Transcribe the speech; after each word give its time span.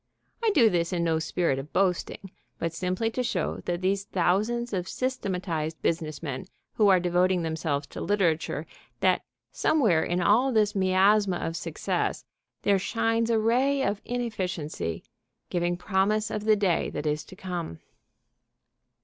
I 0.43 0.49
do 0.55 0.67
this 0.67 0.91
in 0.91 1.03
no 1.03 1.19
spirit 1.19 1.59
of 1.59 1.71
boasting, 1.73 2.31
but 2.57 2.73
simply 2.73 3.11
to 3.11 3.21
show 3.21 3.57
these 3.57 4.05
thousands 4.05 4.73
of 4.73 4.87
systematized 4.89 5.79
business 5.83 6.23
men 6.23 6.47
who 6.73 6.87
are 6.87 6.99
devoting 6.99 7.43
themselves 7.43 7.85
to 7.89 8.01
literature 8.01 8.65
that 9.01 9.23
somewhere 9.51 10.01
in 10.03 10.19
all 10.19 10.51
this 10.51 10.73
miasma 10.73 11.37
of 11.37 11.55
success 11.55 12.25
there 12.63 12.79
shines 12.79 13.29
a 13.29 13.37
ray 13.37 13.83
of 13.83 14.01
inefficiency, 14.03 15.03
giving 15.51 15.77
promise 15.77 16.31
of 16.31 16.45
the 16.45 16.55
day 16.55 16.89
that 16.89 17.05
is 17.05 17.23
to 17.25 17.35
come. 17.35 17.77